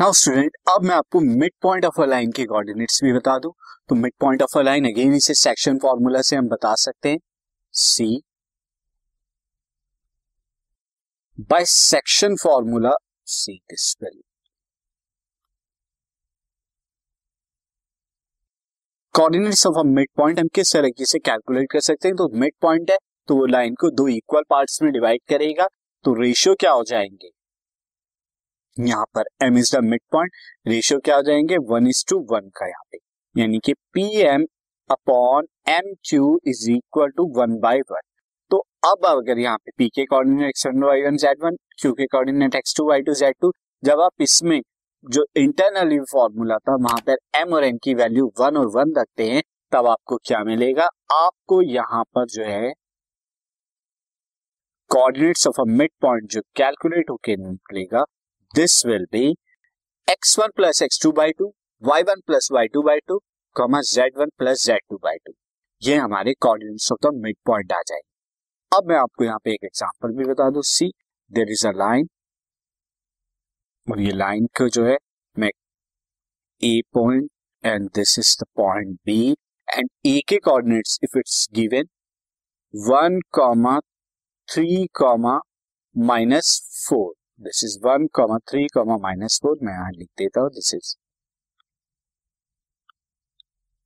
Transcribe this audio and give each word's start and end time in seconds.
Now 0.00 0.12
student 0.12 0.52
अब 0.70 0.84
मैं 0.84 0.94
आपको 0.94 1.20
mid 1.20 1.52
point 1.62 1.84
of 1.84 2.00
a 2.02 2.04
line 2.06 2.30
के 2.32 2.44
कोऑर्डिनेट्स 2.44 3.00
भी 3.04 3.12
बता 3.12 3.38
दूँ। 3.38 3.52
तो 3.88 3.94
mid 3.94 4.12
point 4.20 4.42
of 4.42 4.58
a 4.58 4.62
line 4.62 4.84
again 4.84 5.14
इसे 5.14 5.34
सेक्शन 5.34 5.78
फॉर्मूला 5.78 6.22
से 6.22 6.36
हम 6.36 6.48
बता 6.48 6.74
सकते 6.74 7.10
हैं। 7.10 7.18
See 7.74 8.22
by 11.50 11.64
section 11.64 12.36
formula 12.36 12.92
see 13.28 13.56
this 13.70 13.94
value 14.02 14.22
coordinates 19.14 19.66
of 19.66 19.78
a 19.78 19.82
mid 19.84 20.08
point 20.16 20.38
हम 20.40 20.48
किस 20.54 20.72
तरीके 20.72 21.04
से 21.04 21.18
कैलकुलेट 21.18 21.70
कर 21.72 21.80
सकते 21.80 22.08
हैं? 22.08 22.16
तो 22.16 22.28
मिड 22.34 22.52
पॉइंट 22.62 22.90
है 22.90 22.96
तो 23.28 23.36
वो 23.36 23.46
लाइन 23.46 23.74
को 23.74 23.90
दो 23.90 24.08
इक्वल 24.08 24.42
पार्ट्स 24.50 24.82
में 24.82 24.92
डिवाइड 24.92 25.20
करेगा। 25.28 25.66
तो 26.04 26.14
रेशियो 26.22 26.54
क्या 26.60 26.70
हो 26.72 26.84
जाएँगे? 26.84 27.30
यहाँ 28.88 29.04
पर 29.14 29.24
M 29.42 29.58
is 29.58 29.76
the 29.76 29.80
mid 29.84 30.00
point 30.12 30.32
ratio 30.68 30.98
क्या 31.00 31.16
हो 31.16 31.22
जाएँगे? 31.22 31.56
वन 31.70 31.86
इज़ 31.88 32.04
टू 32.08 32.18
वन 32.32 32.48
का 32.56 32.66
यहाँ 32.66 32.84
पे। 32.92 32.98
यानी 33.36 33.58
कि 33.64 33.72
P 33.94 34.06
M 34.22 34.44
upon 34.90 35.46
M 35.68 35.92
Q 36.10 36.38
is 36.46 36.70
equal 36.70 37.10
to 37.16 37.26
one 37.36 37.58
by 37.60 37.80
one 37.90 38.00
तो 38.50 38.58
अब 38.84 39.06
अगर 39.06 39.38
यहाँ 39.38 39.56
पे 39.58 39.70
पी 39.78 39.88
के 39.88 40.04
coordinate 40.04 40.48
x 40.48 40.66
one 40.66 40.82
y 40.84 41.02
one 41.02 41.16
z 41.16 41.44
one 41.44 41.56
Q 41.80 41.92
के 41.92 42.06
coordinate 42.06 42.54
x 42.54 42.74
two 42.76 42.88
y 42.88 43.02
two 43.02 43.14
z 43.14 43.34
two 43.40 43.52
जब 43.82 44.00
आप 44.00 44.22
इसमें 44.22 44.60
जो 45.04 45.24
इंटरनली 45.36 45.98
फॉर्मूला 46.12 46.56
था, 46.58 46.74
वहाँ 46.76 46.98
पर 47.06 47.16
एम 47.36 47.54
और 47.54 47.64
एन 47.64 47.78
की 47.84 47.94
वैल्यू 47.94 48.26
वन 48.40 48.56
और 48.56 48.66
वन 48.74 48.92
रखते 48.98 49.28
हैं, 49.30 49.42
तब 49.72 49.86
आपको 49.86 50.16
क्या 50.26 50.42
मिलेगा? 50.44 50.88
आपको 51.12 51.60
यहाँ 51.62 52.02
पर 52.14 52.26
जो 52.26 52.44
है 52.44 52.72
coordinates 54.90 55.46
of 55.46 55.60
a 55.60 55.64
mid 55.68 55.90
point 56.00 56.30
जो 56.30 56.40
कैलकुलेट 56.56 57.10
होकर 57.10 57.36
निकलेगा 57.38 58.04
this 58.54 58.86
will 58.86 59.04
be 59.12 59.26
x 60.08 60.38
one 60.38 60.48
plus 60.56 60.82
x 60.82 61.00
two 61.02 61.10
by 61.12 61.32
two 61.32 61.46
y 61.82 62.02
one 62.02 62.20
plus 62.26 62.48
y 62.52 62.66
two 62.66 62.82
by 62.82 62.98
two 63.08 63.18
comma 63.56 63.80
z 63.80 64.16
one 64.18 64.30
plus 64.38 64.64
z 64.66 64.80
two 64.90 64.96
by 64.96 65.16
two 65.26 65.32
ये 65.82 65.96
हमारे 65.96 66.32
coordinates 66.34 66.90
of 66.92 67.06
the 67.06 67.12
mid 67.14 67.36
point 67.46 67.72
आ 67.72 67.80
जाएँगे। 67.86 68.08
अब 68.72 68.88
मैं 68.88 68.96
आपको 68.96 69.24
यहाँ 69.24 69.38
पे 69.44 69.52
एक 69.52 69.64
एग्जांपल 69.64 70.16
भी 70.16 70.24
बता 70.24 70.48
दू 70.50 70.62
सी 70.62 70.88
देर 71.30 71.52
इज़ 71.52 71.66
अ 71.68 71.72
लाइन 71.72 72.08
और 73.86 74.00
ये 74.00 74.12
लाइन 74.12 74.46
को 74.58 74.68
जो 74.68 74.84
है, 74.86 74.96
मैं 75.36 75.50
A 76.60 76.80
point 76.92 77.30
and 77.64 77.88
this 77.94 78.18
is 78.18 78.36
the 78.40 78.46
point 78.56 78.98
B 79.06 79.20
and 79.68 79.88
A 80.06 80.20
के 80.28 80.38
coordinates 80.38 80.98
if 81.04 81.18
it's 81.18 81.48
given 81.52 81.88
one 82.74 83.20
comma 83.32 83.78
three 84.48 84.86
comma 84.94 85.40
minus 85.98 86.60
four 86.88 87.12
this 87.40 87.64
is 87.64 87.78
one 87.84 88.06
comma 88.06 88.36
three 88.50 88.66
comma 88.68 88.96
minus 88.96 89.38
four 89.42 89.58
मैं 89.62 89.72
यहाँ 89.72 89.90
लिख 89.92 90.08
देता 90.18 90.40
हूँ 90.40 90.50
this 90.50 90.74
is 90.74 90.94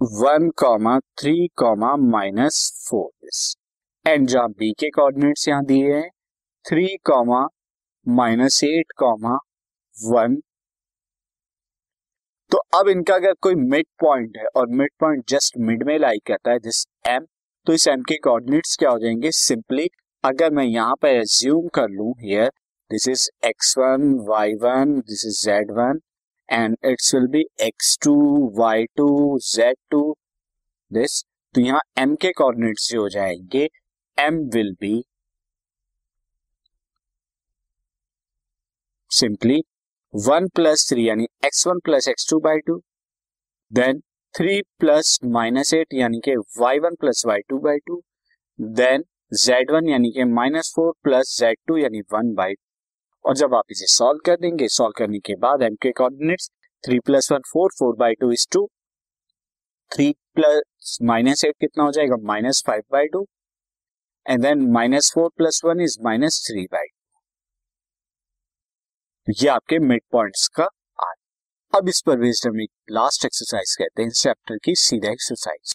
one 0.00 0.48
comma 0.56 0.98
three 1.20 1.48
comma 1.56 1.94
minus 1.96 2.60
four 2.88 3.08
this 3.24 3.56
and 4.06 4.28
जहाँ 4.28 4.48
B 4.50 4.70
के 4.72 4.90
coordinates 4.90 5.48
यहाँ 5.48 5.64
दिए 5.64 5.94
हैं 5.94 6.08
three 6.64 6.86
comma 7.04 7.46
minus 8.06 8.62
eight 8.64 8.92
comma 8.96 9.34
one 9.96 10.36
तो 12.50 12.58
अब 12.74 12.88
इनका 12.88 13.14
अगर 13.14 13.34
कोई 13.40 13.54
मिड 13.54 13.86
पॉइंट 14.00 14.36
है 14.36 14.46
और 14.56 14.66
मिड 14.72 14.90
पॉइंट 15.00 15.24
जस्ट 15.28 15.58
मिड 15.58 15.82
में 15.82 15.98
लाई 15.98 16.18
करता 16.26 16.50
है 16.50 16.58
दिस 16.58 16.86
एम 17.08 17.26
तो 17.66 17.72
इस 17.72 17.88
एम 17.88 18.02
के 18.02 18.16
कोऑर्डिनेट्स 18.18 18.76
क्या 18.76 18.90
हो 18.90 18.98
जाएँगे? 18.98 19.30
सिंपली 19.32 19.88
अगर 20.24 20.50
मैं 20.50 20.64
यहाँ 20.64 20.94
पर 21.02 21.08
एज्यूम 21.08 21.68
कर 21.68 21.88
लू 21.88 22.10
here 22.20 22.50
this 22.90 23.06
is 23.06 23.30
x1 23.44 24.06
y1 24.28 25.02
this 25.06 25.24
is 25.24 25.42
z1 25.46 26.00
and 26.48 26.76
it 26.82 27.00
will 27.12 27.28
be 27.28 27.42
x2 27.60 28.14
y2 28.62 29.10
z2 29.48 30.00
this 30.90 31.22
तो 31.54 31.60
यहाँ 31.60 31.80
एम 31.98 32.14
के 32.22 32.30
कोऑर्डिनेट्स 32.32 32.88
जो 32.90 33.00
हो 33.00 33.08
जाएँगे, 33.08 33.68
m 34.18 34.34
will 34.54 34.70
be 34.80 34.92
simply 39.10 39.60
one 40.14 40.46
plus 40.54 40.88
three 40.90 41.08
यानी 41.08 41.26
x 41.46 41.66
one 41.66 41.78
plus 41.84 42.08
x 42.08 42.28
two 42.30 42.38
by 42.40 42.58
two 42.66 42.80
then 43.70 44.00
three 44.34 44.60
plus 44.80 45.18
minus 45.38 45.74
eight 45.74 45.94
यानी 45.94 46.20
के 46.24 46.36
y 46.60 46.78
one 46.86 46.94
plus 47.00 47.24
y 47.26 47.40
two 47.48 47.58
by 47.64 47.78
two 47.86 48.00
then 48.78 49.04
z 49.44 49.70
one 49.70 49.88
यानी 49.88 50.10
कि 50.16 50.24
minus 50.38 50.72
four 50.76 50.92
plus 51.04 51.36
z 51.40 51.56
two 51.66 51.76
यानी 51.76 52.00
one 52.12 52.34
by 52.34 52.54
और 53.24 53.36
जब 53.36 53.54
आप 53.54 53.64
इसे 53.70 53.86
सॉल्व 53.86 54.20
कर 54.26 54.36
देंगे 54.36 54.68
सॉल्व 54.68 54.92
करने 54.98 55.18
के 55.18 55.34
बाद 55.36 55.62
एम 55.62 55.74
के 55.82 55.90
coordinates 55.92 56.50
three 56.84 56.98
plus 57.00 57.30
one 57.32 57.40
four 57.52 57.70
four 57.78 57.96
by 57.96 58.14
two 58.20 58.30
is 58.32 58.46
two 58.52 58.66
three 59.90 60.12
plus 60.34 60.98
minus 61.02 61.44
eight 61.44 61.54
कितना 61.60 61.84
हो 61.84 61.92
जाएगा? 61.92 62.16
Minus 62.22 62.62
five 62.66 62.82
by 62.92 63.06
two 63.06 63.26
and 64.26 64.42
then 64.42 64.70
minus 64.72 65.10
four 65.14 65.30
plus 65.36 65.60
one 65.64 65.80
is 65.80 65.98
minus 66.04 66.42
three 66.46 66.64
by 66.72 66.86
two 69.26 69.32
ये 69.40 69.48
आपके 69.48 69.78
mid 69.78 70.02
points 70.12 70.46
का 70.48 70.64
are 70.98 71.14
अब 71.72 71.88
इस 71.88 72.00
पर 72.06 72.16
based 72.18 72.48
हम 72.48 72.60
एक 72.60 72.70
लास्ट 72.90 73.24
एक्सरसाइज 73.24 73.74
कहते 73.76 74.02
हैं 74.02 74.10
चैप्टर 74.12 74.58
की 74.64 74.74
सीधा 74.78 75.10
exercise 75.10 75.74